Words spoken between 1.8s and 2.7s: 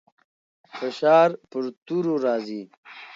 تورو راځي.